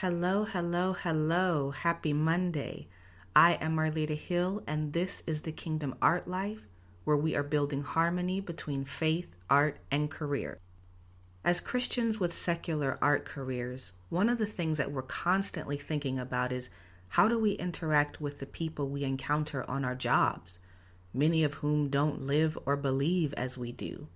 [0.00, 1.72] Hello, hello, hello.
[1.72, 2.86] Happy Monday.
[3.34, 6.60] I am Marlita Hill, and this is the Kingdom Art Life,
[7.02, 10.60] where we are building harmony between faith, art, and career.
[11.44, 16.52] As Christians with secular art careers, one of the things that we're constantly thinking about
[16.52, 16.70] is
[17.08, 20.60] how do we interact with the people we encounter on our jobs,
[21.12, 24.06] many of whom don't live or believe as we do?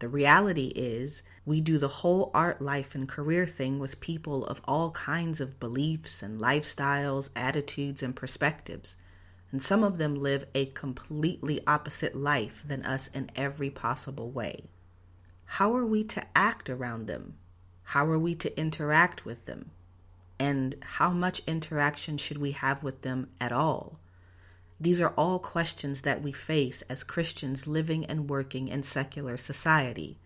[0.00, 4.62] The reality is, we do the whole art life and career thing with people of
[4.64, 8.96] all kinds of beliefs and lifestyles, attitudes, and perspectives.
[9.52, 14.70] And some of them live a completely opposite life than us in every possible way.
[15.44, 17.36] How are we to act around them?
[17.82, 19.70] How are we to interact with them?
[20.38, 24.00] And how much interaction should we have with them at all?
[24.80, 30.18] These are all questions that we face as Christians living and working in secular society.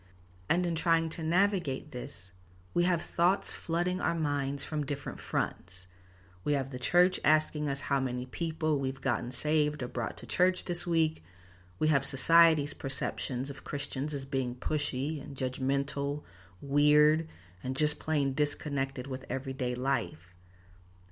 [0.48, 2.30] And in trying to navigate this,
[2.72, 5.88] we have thoughts flooding our minds from different fronts.
[6.44, 10.26] We have the church asking us how many people we've gotten saved or brought to
[10.26, 11.24] church this week.
[11.80, 16.22] We have society's perceptions of Christians as being pushy and judgmental,
[16.60, 17.26] weird,
[17.64, 20.33] and just plain disconnected with everyday life.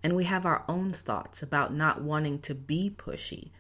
[0.03, 3.51] And we have our own thoughts about not wanting to be pushy,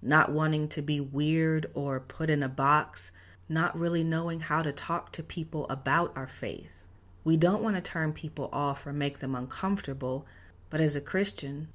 [0.00, 3.10] not wanting to be weird or put in a box,
[3.48, 6.84] not really knowing how to talk to people about our faith.
[7.24, 10.26] We don't want to turn people off or make them uncomfortable,
[10.70, 11.68] but as a Christian,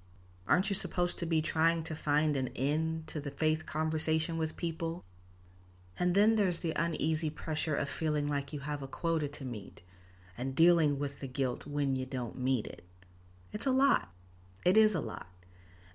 [0.47, 4.57] aren't you supposed to be trying to find an end to the faith conversation with
[4.57, 5.03] people?
[5.99, 9.81] And then there's the uneasy pressure of feeling like you have a quota to meet
[10.37, 12.83] and dealing with the guilt when you don't meet it.
[13.53, 14.11] It's a lot.
[14.65, 15.27] It is a lot.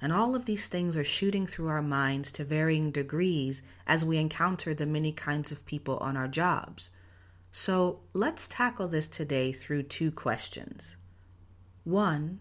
[0.00, 4.19] And all of these things are shooting through our minds to varying degrees as we
[4.19, 6.91] encounter the many kinds of people on our jobs.
[7.53, 10.97] So let's tackle this today through two questions.
[11.84, 12.41] One,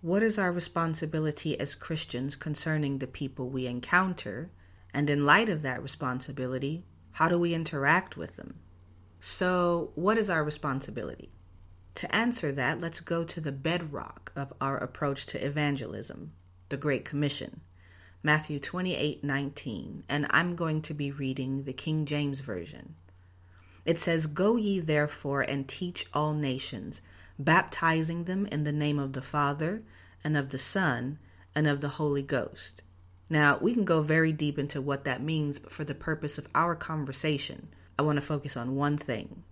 [0.00, 4.50] what is our responsibility as Christians concerning the people we encounter?
[4.92, 8.60] And in light of that responsibility, how do we interact with them?
[9.20, 11.32] So, what is our responsibility?
[11.98, 16.30] To answer that, let's go to the bedrock of our approach to evangelism,
[16.68, 17.62] the Great Commission.
[18.22, 22.94] Matthew 28:19, and I'm going to be reading the King James version.
[23.84, 27.00] It says, "Go ye therefore and teach all nations,
[27.36, 29.82] baptizing them in the name of the Father
[30.22, 31.18] and of the Son
[31.52, 32.80] and of the Holy Ghost."
[33.28, 36.48] Now, we can go very deep into what that means, but for the purpose of
[36.54, 39.42] our conversation, I want to focus on one thing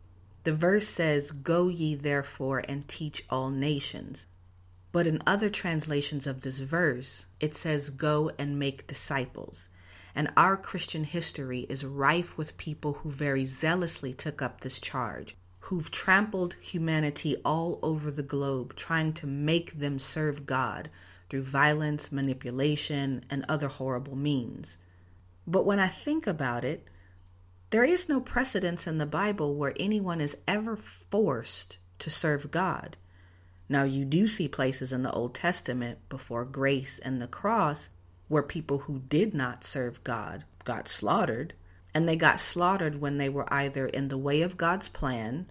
[0.46, 4.26] the verse says, Go ye therefore and teach all nations.
[4.92, 9.68] But in other translations of this verse, it says, Go and make disciples.
[10.14, 15.36] And our Christian history is rife with people who very zealously took up this charge,
[15.62, 20.90] who've trampled humanity all over the globe, trying to make them serve God
[21.28, 24.78] through violence, manipulation, and other horrible means.
[25.44, 26.86] But when I think about it,
[27.70, 32.96] there is no precedence in the Bible where anyone is ever forced to serve God.
[33.68, 37.88] Now, you do see places in the Old Testament before grace and the cross
[38.28, 41.54] where people who did not serve God got slaughtered,
[41.92, 45.46] and they got slaughtered when they were either in the way of God's plan,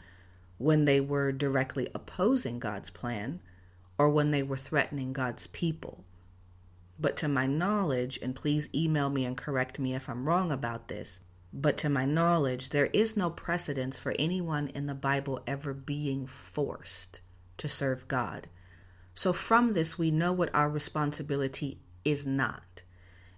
[0.57, 3.41] when they were directly opposing God's plan,
[3.97, 6.05] or when they were threatening God's people.
[6.97, 10.87] But to my knowledge, and please email me and correct me if I'm wrong about
[10.87, 11.19] this,
[11.57, 16.27] but to my knowledge, there is no precedence for anyone in the Bible ever being
[16.27, 17.21] forced
[17.57, 18.47] to serve God.
[19.13, 22.83] So, from this, we know what our responsibility is not.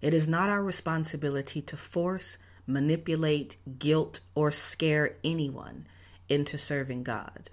[0.01, 5.87] It is not our responsibility to force, manipulate, guilt, or scare anyone
[6.27, 7.51] into serving God.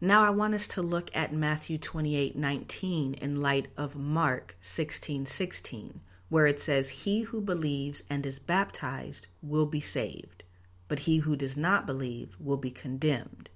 [0.00, 5.26] Now I want us to look at Matthew 28 19 in light of Mark 16
[5.26, 6.00] 16,
[6.30, 10.44] where it says, He who believes and is baptized will be saved,
[10.88, 13.50] but he who does not believe will be condemned.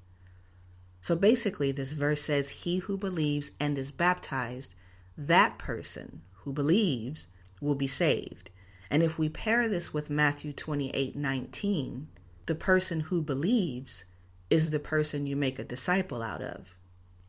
[1.00, 4.74] So basically, this verse says, He who believes and is baptized,
[5.16, 7.28] that person who believes
[7.60, 8.50] will be saved.
[8.90, 12.08] And if we pair this with Matthew 28 19,
[12.46, 14.04] the person who believes
[14.50, 16.76] is the person you make a disciple out of.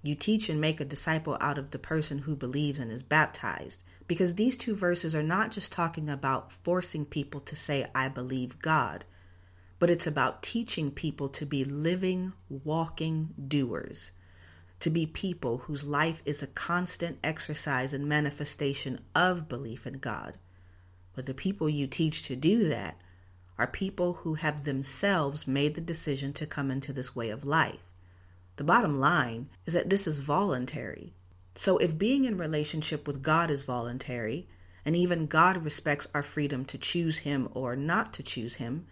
[0.04, 3.84] You teach and make a disciple out of the person who believes and is baptized.
[4.08, 8.60] Because these two verses are not just talking about forcing people to say, I believe
[8.60, 9.04] God,
[9.80, 14.12] but it's about teaching people to be living, walking doers,
[14.80, 20.38] to be people whose life is a constant exercise and manifestation of belief in God.
[21.16, 23.00] But the people you teach to do that
[23.58, 27.94] are people who have themselves made the decision to come into this way of life.
[28.58, 31.14] The bottom line is that this is voluntary.
[31.56, 34.48] So if being in relationship with God is voluntary,
[34.84, 38.86] and even God respects our freedom to choose Him or not to choose Him,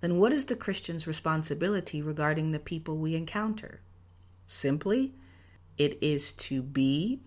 [0.00, 3.80] then what is the Christian's responsibility regarding the people we encounter?
[4.46, 5.14] Simply,
[5.76, 7.20] it is to be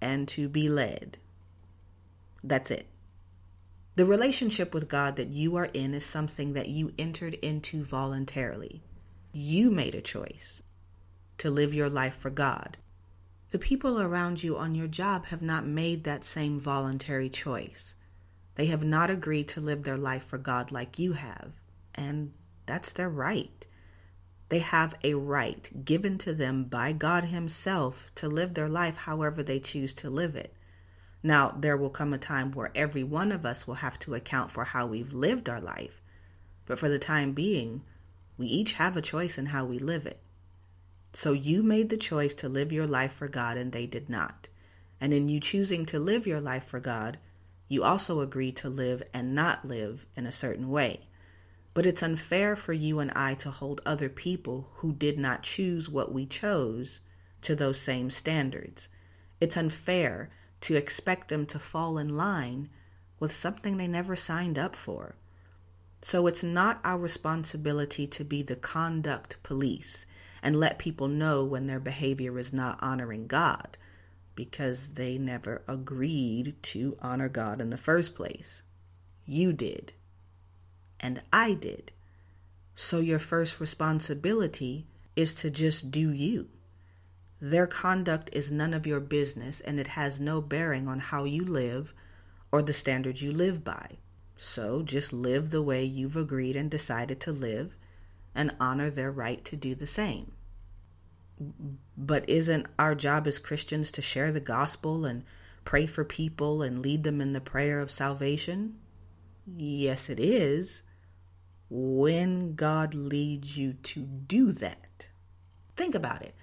[0.00, 1.18] and to be led.
[2.42, 2.86] That's it.
[3.96, 8.82] The relationship with God that you are in is something that you entered into voluntarily.
[9.32, 10.62] You made a choice
[11.38, 12.76] to live your life for God.
[13.54, 17.94] The people around you on your job have not made that same voluntary choice.
[18.56, 21.60] They have not agreed to live their life for God like you have,
[21.94, 22.32] and
[22.66, 23.64] that's their right.
[24.48, 29.40] They have a right given to them by God Himself to live their life however
[29.40, 30.52] they choose to live it.
[31.22, 34.50] Now, there will come a time where every one of us will have to account
[34.50, 36.02] for how we've lived our life,
[36.66, 37.84] but for the time being,
[38.36, 40.23] we each have a choice in how we live it.
[41.16, 44.48] So you made the choice to live your life for God and they did not.
[45.00, 47.18] And in you choosing to live your life for God,
[47.68, 51.06] you also agreed to live and not live in a certain way.
[51.72, 55.88] But it's unfair for you and I to hold other people who did not choose
[55.88, 56.98] what we chose
[57.42, 58.88] to those same standards.
[59.40, 60.30] It's unfair
[60.62, 62.70] to expect them to fall in line
[63.20, 65.14] with something they never signed up for.
[66.02, 70.06] So it's not our responsibility to be the conduct police
[70.44, 73.78] and let people know when their behavior is not honoring God
[74.34, 78.60] because they never agreed to honor God in the first place.
[79.24, 79.94] You did.
[81.00, 81.92] And I did.
[82.76, 84.86] So your first responsibility
[85.16, 86.48] is to just do you.
[87.40, 91.42] Their conduct is none of your business and it has no bearing on how you
[91.42, 91.94] live
[92.52, 93.96] or the standards you live by.
[94.36, 97.74] So just live the way you've agreed and decided to live
[98.34, 100.32] and honor their right to do the same.
[101.96, 105.24] But isn't our job as Christians to share the gospel and
[105.64, 108.76] pray for people and lead them in the prayer of salvation?
[109.46, 110.82] Yes, it is.
[111.68, 115.08] When God leads you to do that.
[115.76, 116.34] Think about it.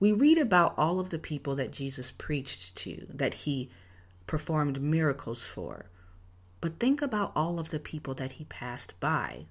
[0.00, 3.70] We read about all of the people that Jesus preached to, that he
[4.26, 5.90] performed miracles for.
[6.60, 9.46] But think about all of the people that he passed by,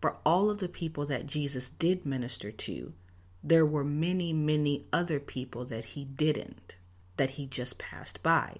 [0.00, 2.92] for all of the people that Jesus did minister to,
[3.42, 6.76] there were many, many other people that he didn't,
[7.16, 8.58] that he just passed by.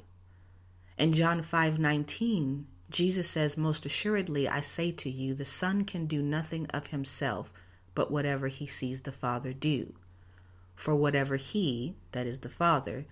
[0.97, 6.23] In John 5:19, Jesus says, "Most assuredly I say to you, the Son can do
[6.23, 7.53] nothing of himself
[7.95, 9.95] but whatever he sees the Father do.
[10.75, 13.07] For whatever he, that is the Father,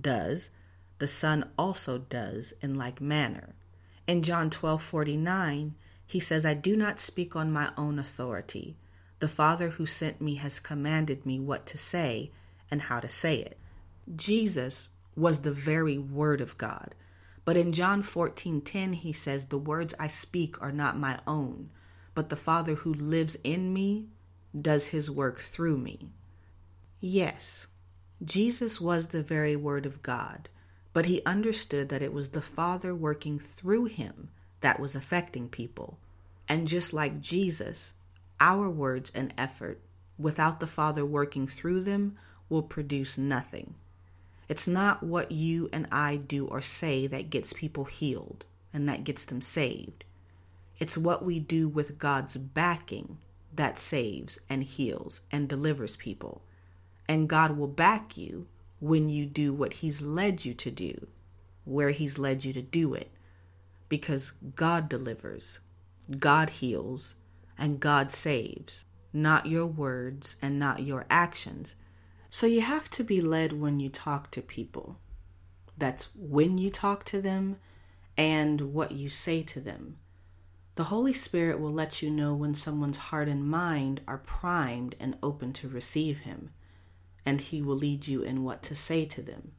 [0.00, 0.50] does,
[0.98, 3.54] the Son also does in like manner."
[4.06, 5.74] In John 12:49,
[6.08, 8.78] he says, "I do not speak on my own authority."
[9.20, 12.32] The Father who sent me has commanded me what to say
[12.70, 13.58] and how to say it.
[14.16, 16.94] Jesus was the very word of God.
[17.44, 21.68] But in John 14:10 he says, "The words I speak are not my own,
[22.14, 24.08] but the Father who lives in me
[24.58, 26.10] does his work through me."
[27.00, 27.66] Yes,
[28.24, 30.48] Jesus was the very word of God,
[30.94, 35.98] but he understood that it was the Father working through him that was affecting people.
[36.48, 37.92] And just like Jesus,
[38.40, 39.80] our words and effort,
[40.18, 42.16] without the Father working through them,
[42.48, 43.74] will produce nothing.
[44.48, 49.04] It's not what you and I do or say that gets people healed and that
[49.04, 50.04] gets them saved.
[50.78, 53.18] It's what we do with God's backing
[53.54, 56.42] that saves and heals and delivers people.
[57.08, 58.46] And God will back you
[58.80, 61.08] when you do what He's led you to do,
[61.64, 63.10] where He's led you to do it.
[63.88, 65.60] Because God delivers,
[66.18, 67.14] God heals,
[67.56, 71.74] and God saves, not your words and not your actions.
[72.30, 74.98] So you have to be led when you talk to people.
[75.76, 77.56] That's when you talk to them
[78.16, 79.96] and what you say to them.
[80.74, 85.16] The Holy Spirit will let you know when someone's heart and mind are primed and
[85.22, 86.50] open to receive Him,
[87.24, 89.52] and He will lead you in what to say to them.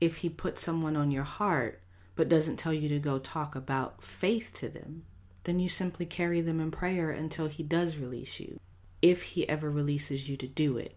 [0.00, 1.81] If He puts someone on your heart
[2.14, 5.04] but doesn't tell you to go talk about faith to them,
[5.44, 8.60] then you simply carry them in prayer until He does release you,
[9.00, 10.96] if He ever releases you to do it.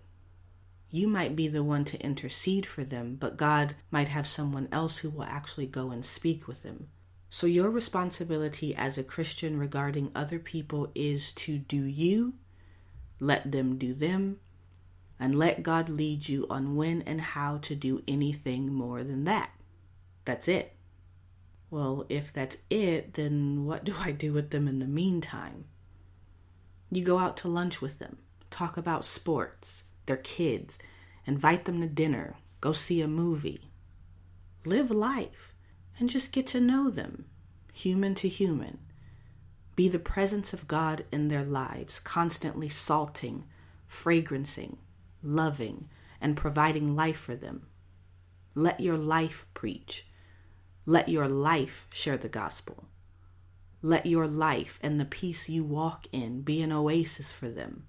[0.91, 4.99] You might be the one to intercede for them, but God might have someone else
[4.99, 6.87] who will actually go and speak with them.
[7.29, 12.35] So, your responsibility as a Christian regarding other people is to do you,
[13.19, 14.39] let them do them,
[15.19, 19.49] and let God lead you on when and how to do anything more than that.
[20.23, 20.74] That's it.
[21.75, 25.65] Well, if that's it, then what do I do with them in the meantime?
[26.89, 30.79] You go out to lunch with them, talk about sports, their kids,
[31.25, 33.71] invite them to dinner, go see a movie.
[34.65, 35.53] live life,
[35.99, 37.25] and just get to know them,
[37.73, 38.79] human to human.
[39.75, 43.43] Be the presence of God in their lives, constantly salting,
[43.85, 44.77] fragrancing,
[45.21, 45.89] loving,
[46.21, 47.67] and providing life for them.
[48.53, 50.07] Let your life preach.
[50.87, 52.85] Let your life share the gospel.
[53.81, 57.87] Let your life and the peace you walk in be an oasis for them.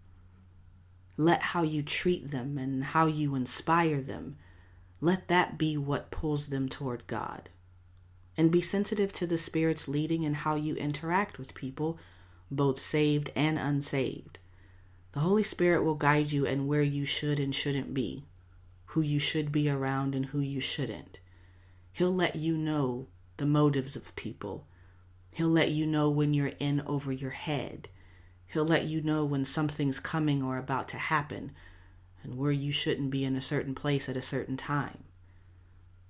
[1.18, 4.36] Let how you treat them and how you inspire them,
[5.00, 7.50] let that be what pulls them toward God.
[8.36, 11.98] And be sensitive to the Spirit's leading in how you interact with people,
[12.50, 14.38] both saved and unsaved.
[15.12, 18.24] The Holy Spirit will guide you in where you should and shouldn't be,
[18.86, 21.18] who you should be around and who you shouldn't.
[21.96, 23.06] He'll let you know
[23.38, 24.66] the motives of people.
[25.30, 27.88] He'll let you know when you're in over your head.
[28.48, 31.52] He'll let you know when something's coming or about to happen
[32.22, 35.04] and where you shouldn't be in a certain place at a certain time.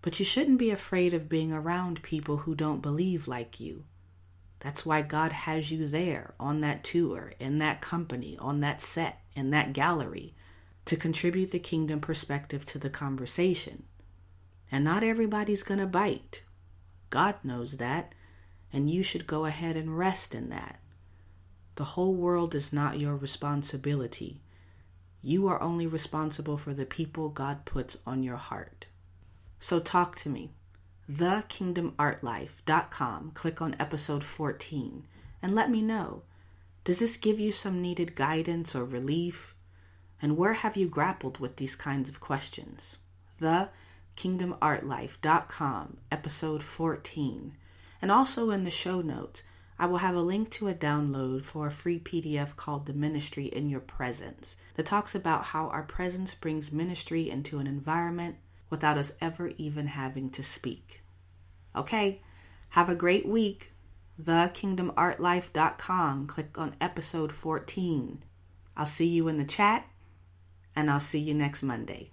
[0.03, 3.85] But you shouldn't be afraid of being around people who don't believe like you.
[4.59, 9.21] That's why God has you there on that tour, in that company, on that set,
[9.37, 10.35] in that gallery,
[10.87, 13.85] to contribute the kingdom perspective to the conversation.
[14.71, 16.43] And not everybody's going to bite.
[17.11, 18.13] God knows that,
[18.73, 20.81] and you should go ahead and rest in that.
[21.77, 24.41] The whole world is not your responsibility.
[25.23, 28.87] You are only responsible for the people God puts on your heart.
[29.61, 30.53] So talk to me.
[31.11, 33.31] TheKingdomArtLife.com.
[33.33, 35.07] Click on episode 14
[35.43, 36.23] and let me know.
[36.85, 39.55] Does this give you some needed guidance or relief?
[40.21, 42.97] And where have you grappled with these kinds of questions?
[43.39, 43.69] The
[44.17, 47.57] kingdomartlife.com, episode 14.
[48.03, 49.43] And also in the show notes,
[49.79, 53.45] I will have a link to a download for a free PDF called The Ministry
[53.47, 58.37] in Your Presence that talks about how our presence brings ministry into an environment
[58.71, 61.03] without us ever even having to speak.
[61.75, 62.23] Okay,
[62.71, 63.73] have a great week.
[64.21, 66.27] TheKingdomArtLife.com.
[66.27, 68.25] Click on episode 14.
[68.77, 69.87] I'll see you in the chat,
[70.75, 72.13] and I'll see you next Monday.